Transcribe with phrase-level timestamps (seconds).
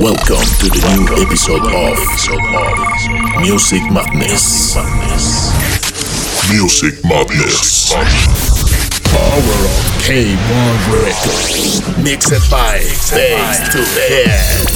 [0.00, 2.00] Welcome to the new episode of
[3.42, 4.74] Music Madness.
[6.48, 7.92] Music Madness.
[9.12, 11.84] Power of K1 Recordz.
[12.02, 12.80] Mixed by
[13.12, 14.72] Bass 2 Headz.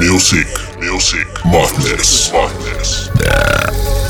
[0.00, 0.48] Music,
[0.80, 2.32] Music Madness.
[2.32, 4.03] Madness.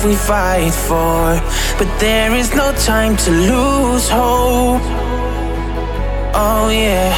[0.00, 1.40] Love we fight for.
[1.78, 4.82] But there is no time to lose hope.
[6.34, 7.12] Oh, yeah.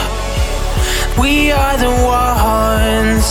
[1.21, 3.25] We are the ones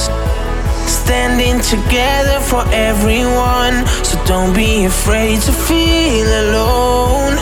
[0.90, 3.86] standing together for everyone.
[4.04, 7.36] So don't be afraid to feel alone.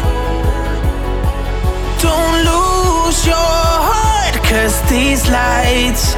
[2.01, 3.53] Don't lose your
[3.89, 6.15] heart, cause these lights,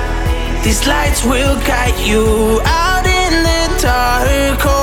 [0.64, 4.60] these lights will guide you out in the dark.
[4.64, 4.81] Oh,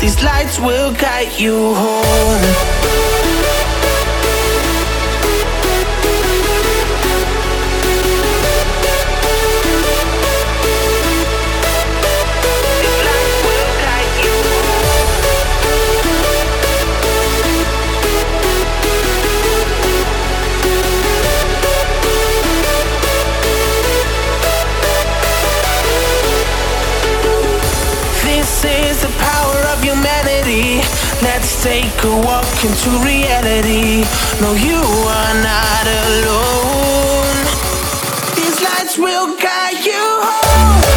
[0.00, 2.77] These lights will guide you home.
[31.62, 34.04] Take a walk into reality.
[34.40, 37.36] No, you are not alone.
[38.36, 40.87] These lights will guide you home.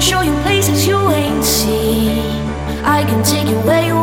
[0.00, 2.22] Show you places you ain't seen.
[2.84, 3.99] I can take you where you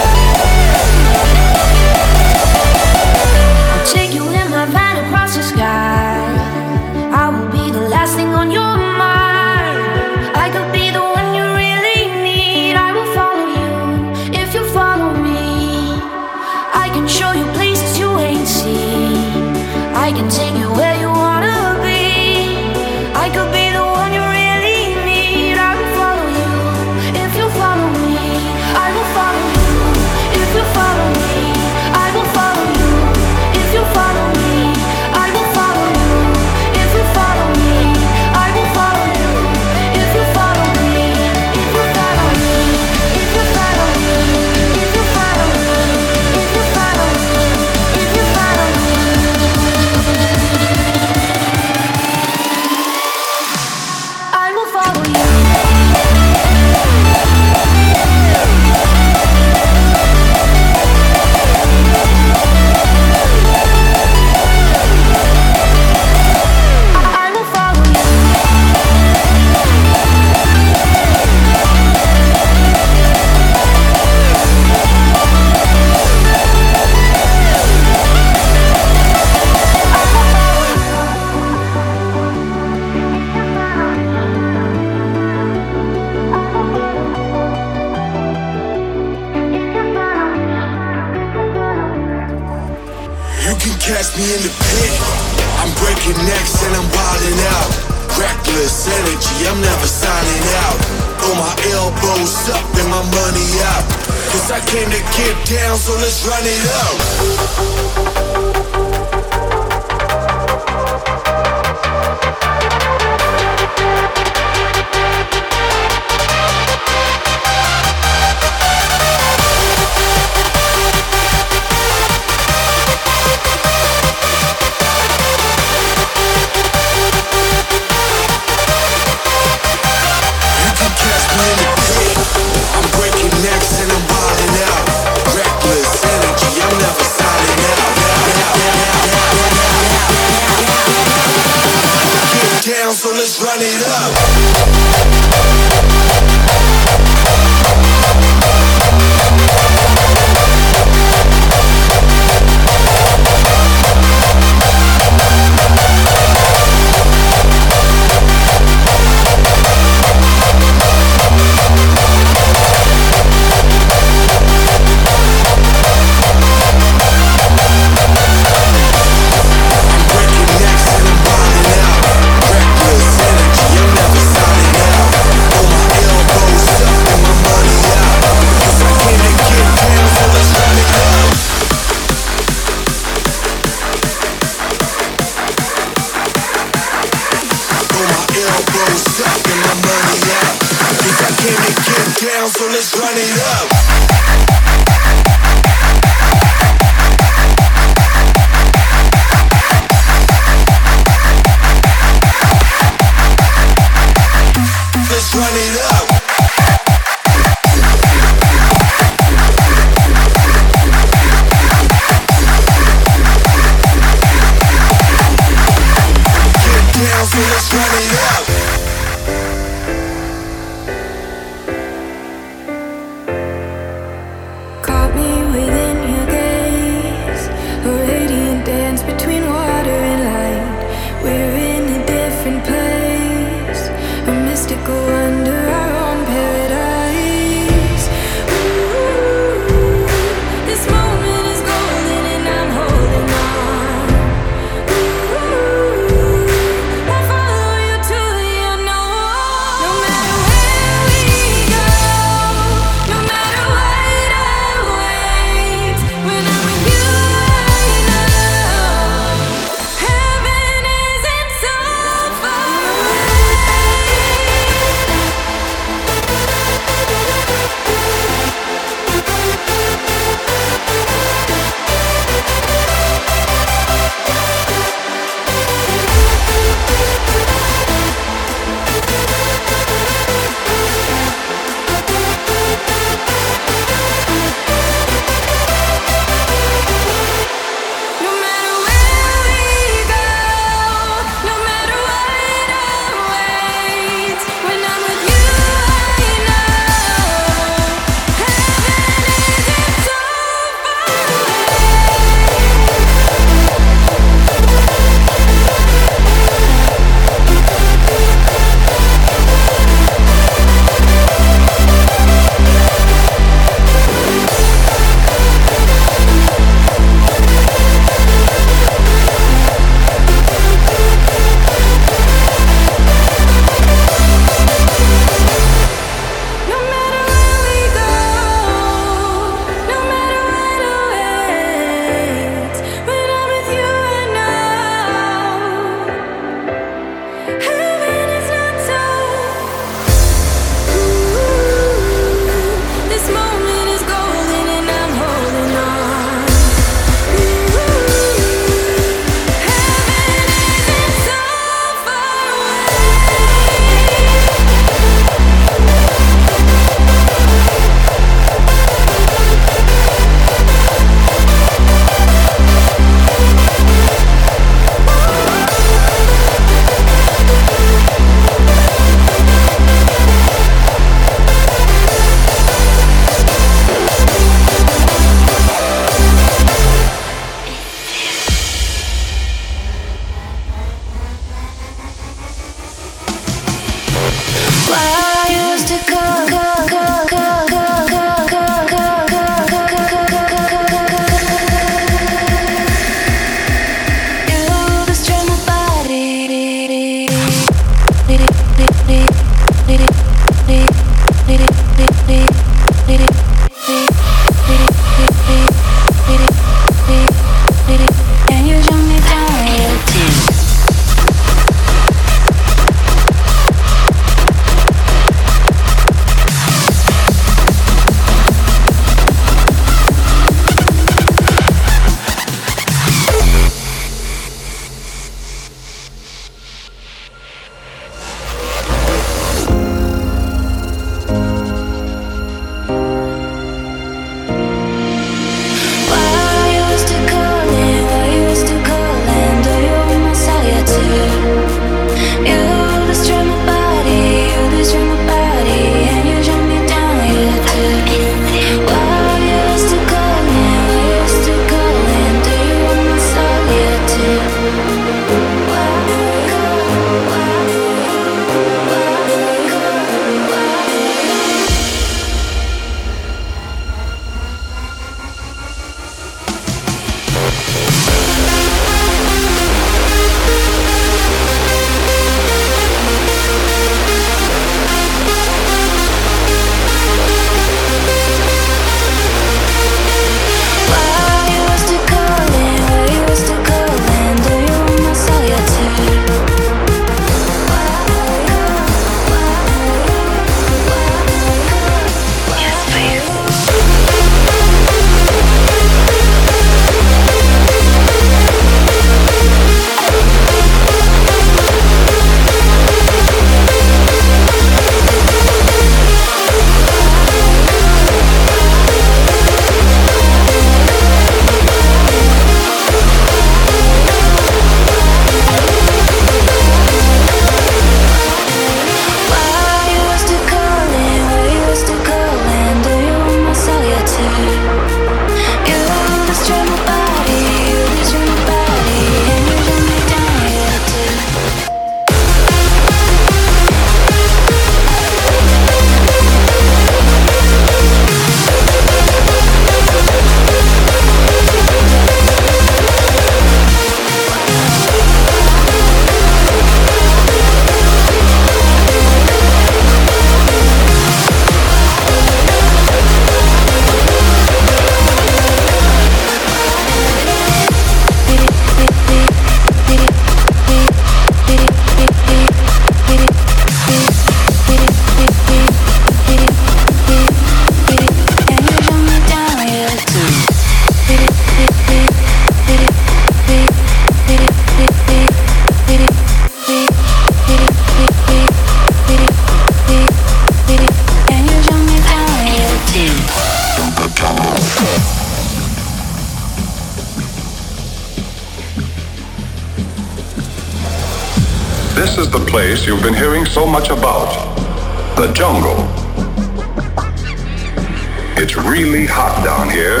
[598.48, 600.00] It's really hot down here,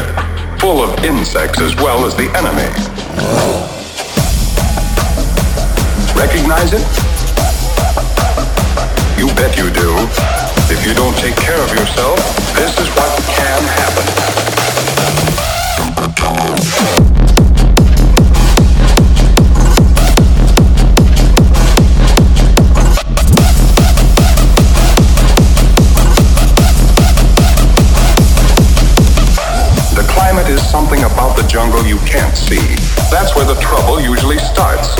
[0.56, 2.64] full of insects as well as the enemy.
[6.16, 6.80] Recognize it?
[9.20, 9.92] You bet you do.
[10.72, 12.16] If you don't take care of yourself,
[12.56, 14.37] this is what can happen.
[30.88, 32.56] Something about the jungle you can't see.
[33.10, 34.96] That's where the trouble usually starts.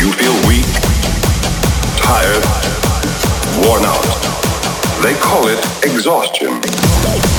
[0.00, 0.66] You feel weak,
[1.96, 2.42] tired,
[3.64, 4.02] worn out.
[5.04, 7.33] They call it exhaustion.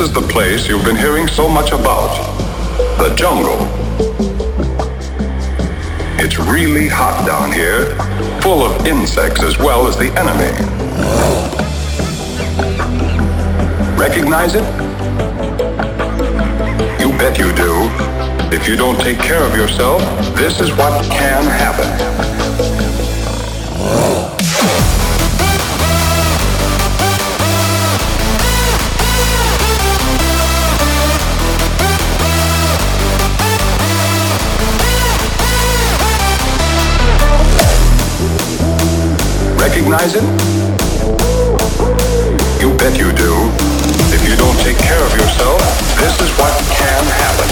[0.00, 2.08] This is the place you've been hearing so much about.
[2.96, 3.68] The jungle.
[6.18, 7.84] It's really hot down here,
[8.40, 10.52] full of insects as well as the enemy.
[14.00, 14.64] Recognize it?
[16.98, 17.90] You bet you do.
[18.56, 20.00] If you don't take care of yourself,
[20.34, 22.29] this is what can happen.
[39.80, 40.22] Recognize it?
[42.60, 43.32] You bet you do.
[44.12, 45.60] If you don't take care of yourself,
[45.98, 47.49] this is what can happen.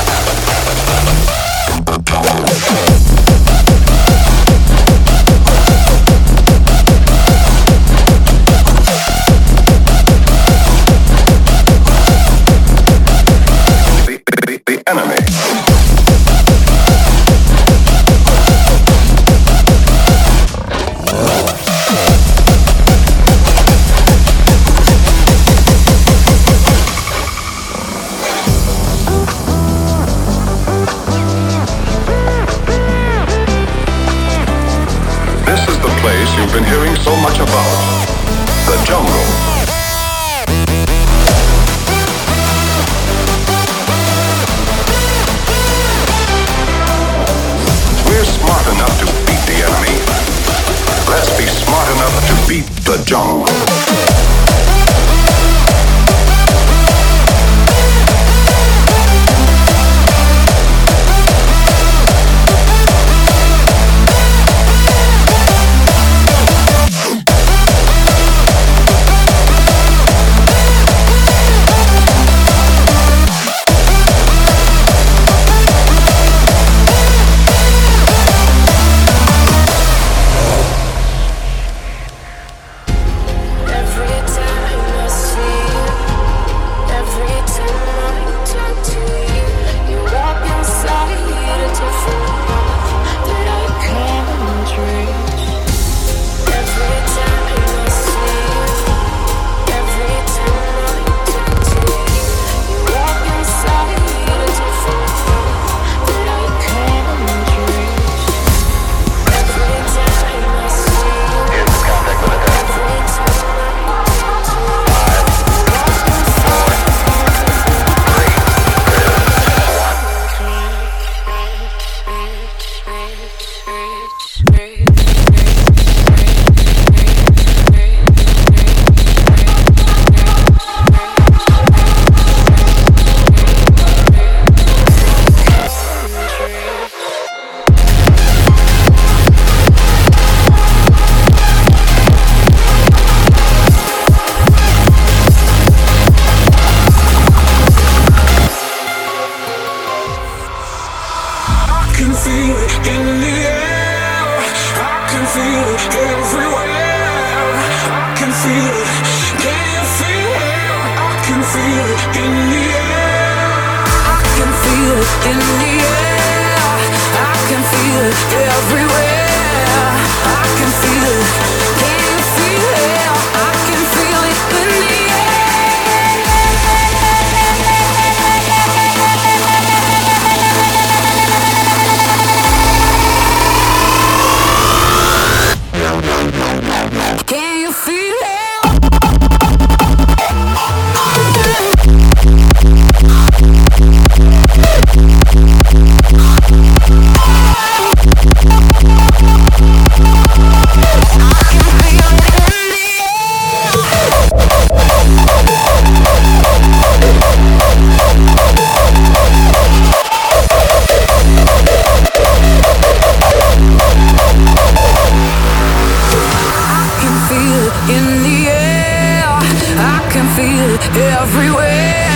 [220.97, 222.08] everywhere.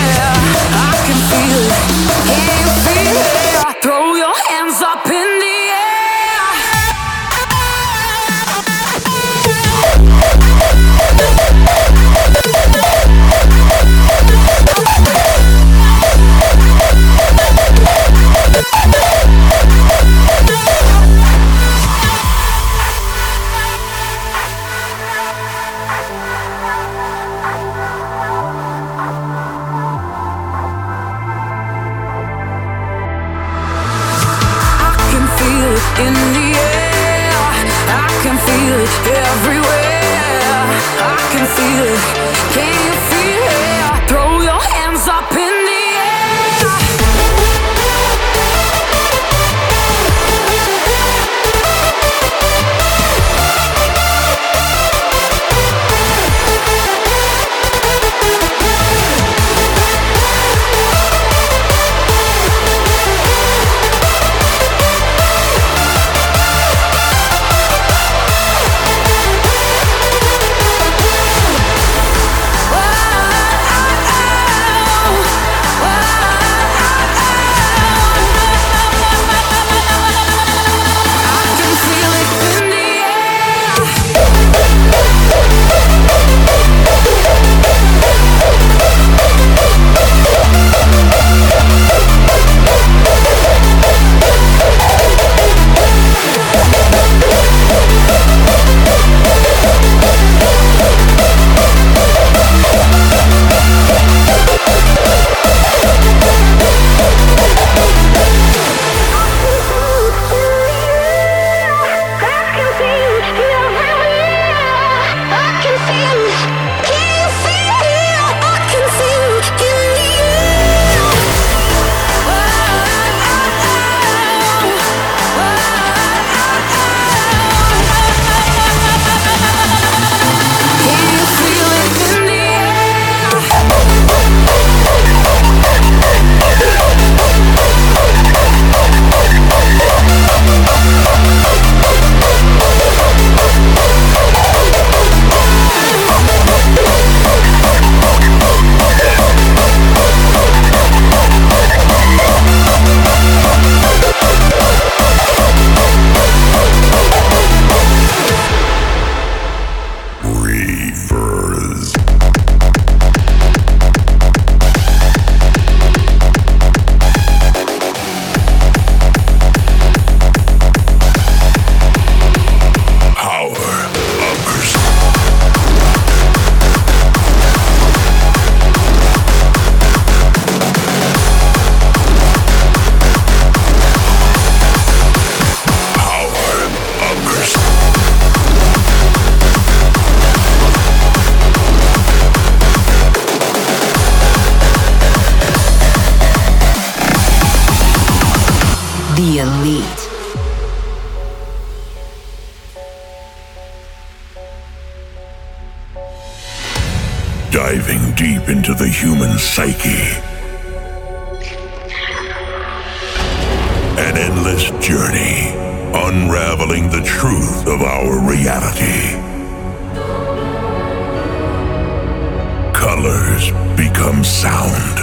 [223.51, 224.99] colors become sound.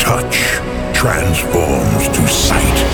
[0.00, 0.36] Touch
[0.94, 2.86] transforms to sight.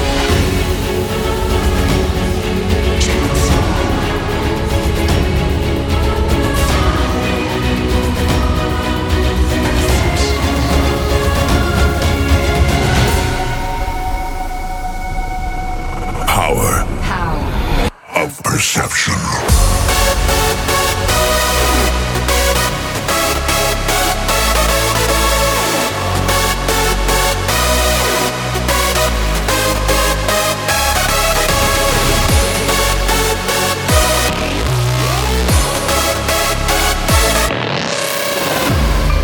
[16.27, 17.90] Power, Power.
[18.14, 19.14] of perception.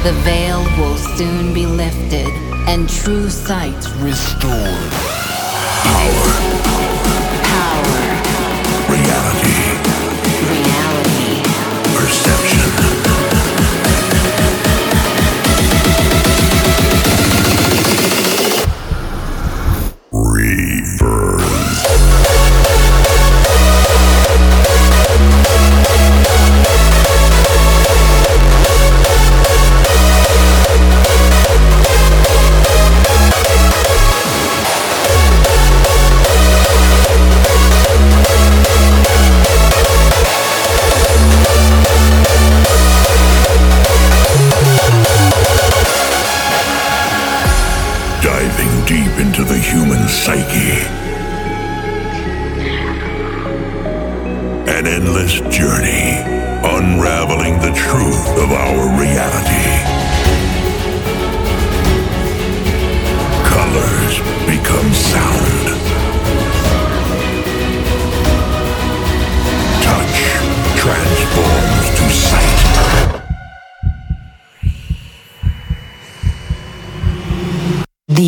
[0.02, 2.26] The veil will soon be lifted
[2.66, 4.92] and true sight restored.
[5.84, 6.81] Power.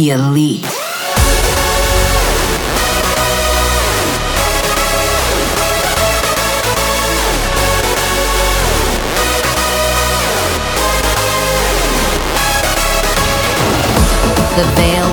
[0.04, 0.60] The Elite.
[14.56, 15.03] The veil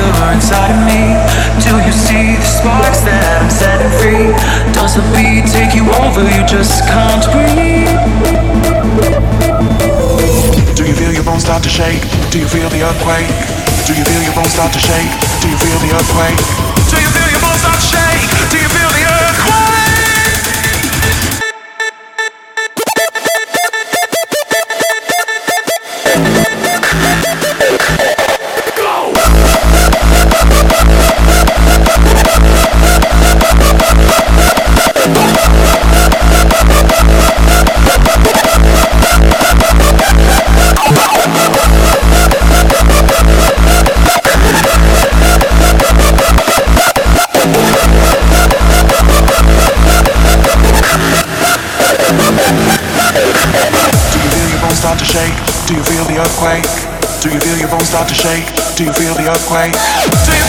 [0.00, 1.16] fire inside of me?
[1.64, 4.28] Do you see the sparks that I'm setting free?
[4.72, 6.22] Does the beat take you over?
[6.22, 7.88] You just can't breathe.
[10.76, 12.02] Do you feel your bones start to shake?
[12.30, 13.28] Do you feel the earthquake?
[13.86, 15.12] Do you feel your bones start to shake?
[15.40, 16.40] Do you feel the earthquake?
[16.90, 18.28] Do you feel your bones start to shake?
[18.52, 19.65] Do you feel the earthquake?
[58.08, 58.46] to shake?
[58.76, 60.45] Do you feel the earthquake?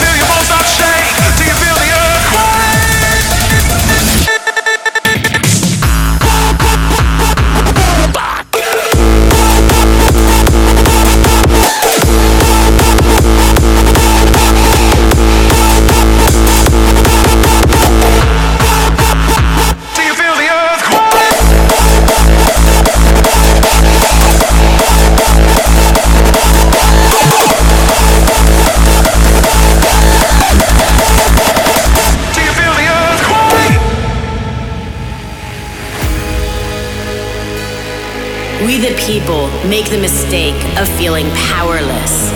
[39.08, 42.30] people make the mistake of feeling powerless.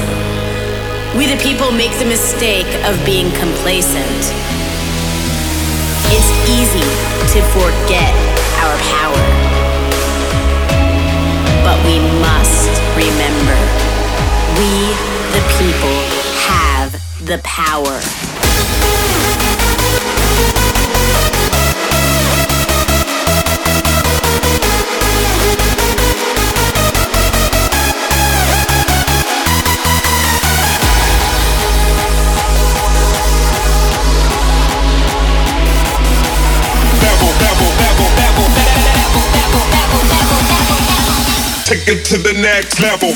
[1.18, 4.22] We the people make the mistake of being complacent.
[6.16, 6.88] It's easy
[7.36, 8.16] to forget
[8.64, 9.26] our power.
[11.68, 13.60] But we must remember
[14.56, 14.96] we
[15.36, 15.98] the people
[16.48, 16.96] have
[17.28, 18.00] the power.
[41.66, 43.16] Take it to the next level.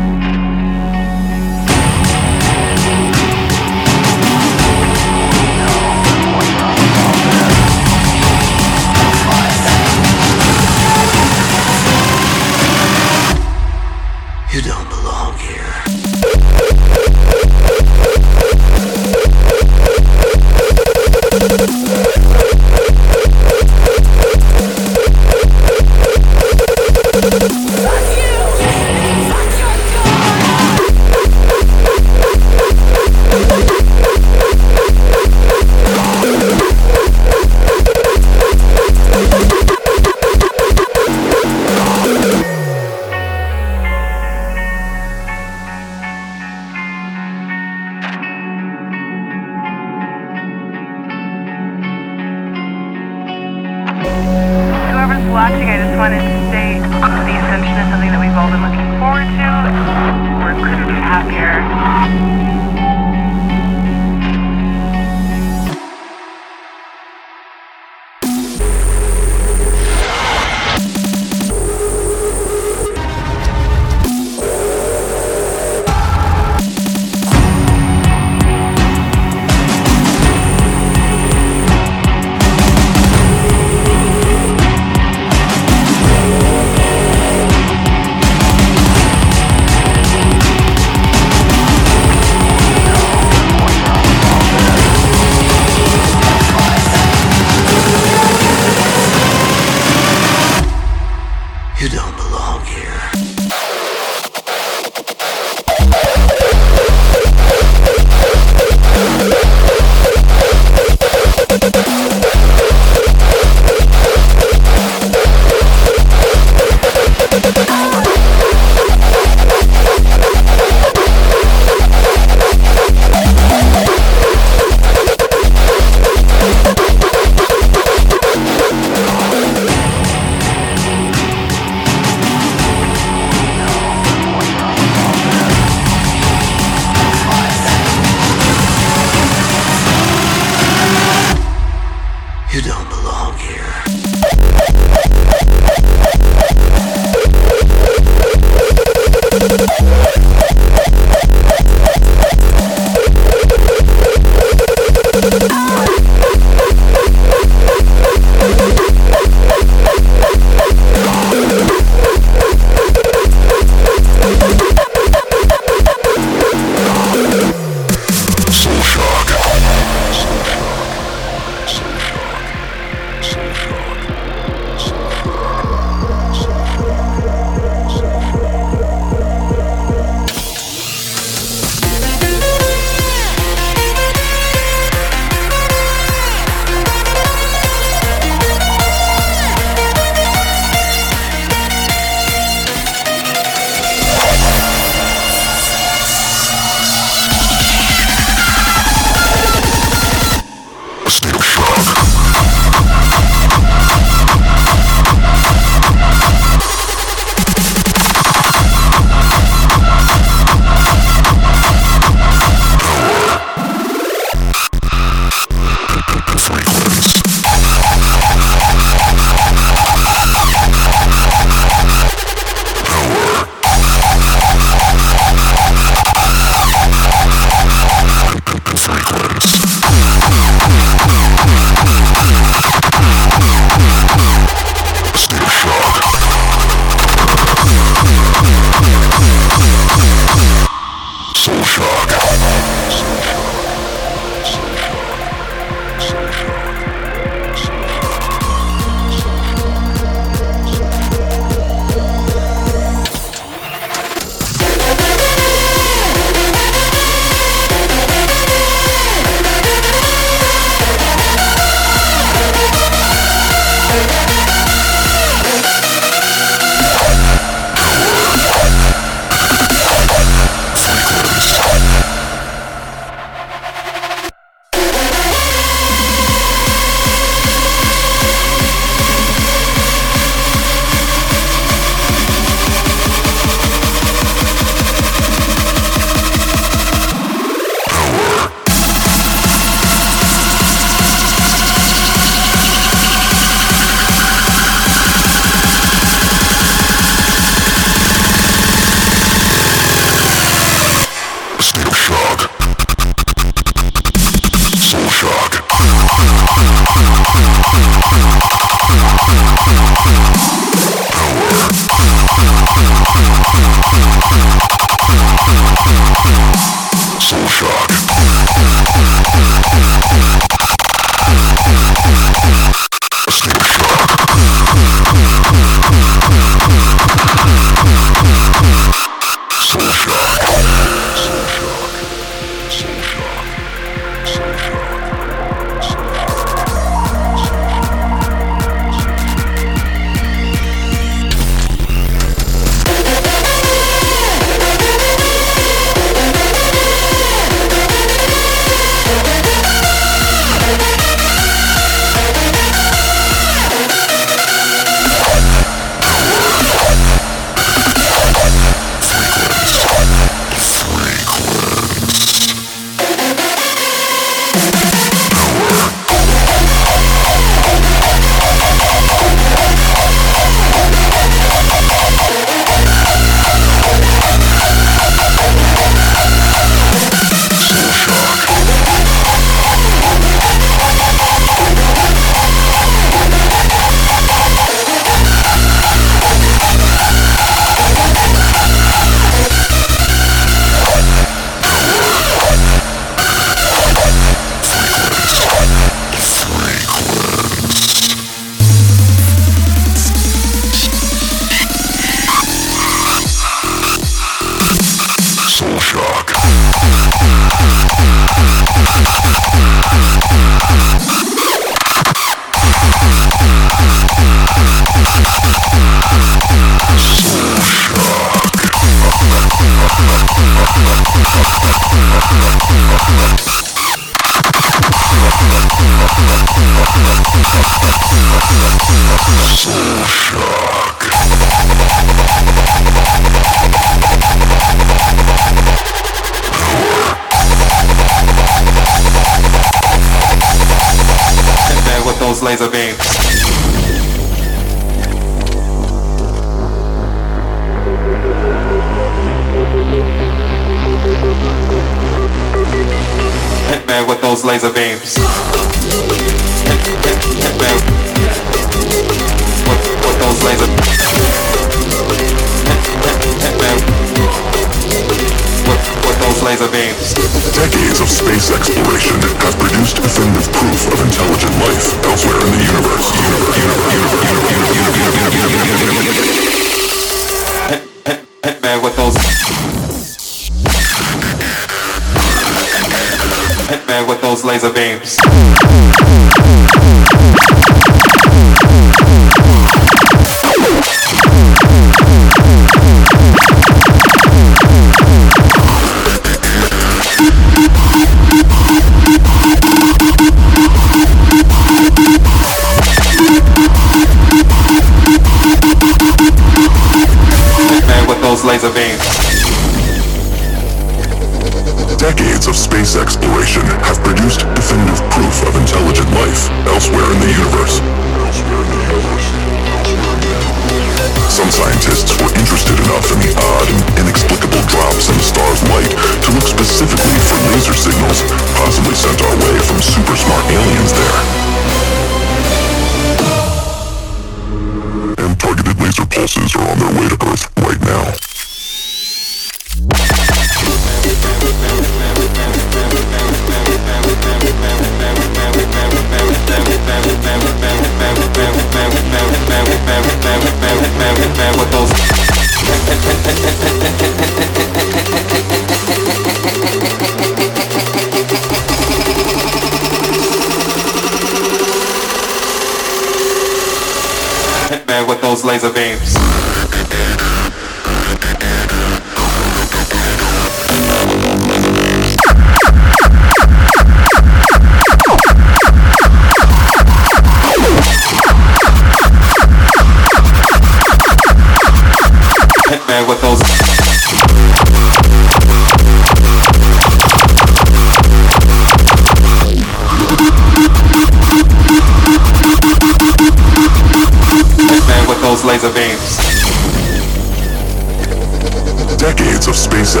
[599.56, 600.00] Laser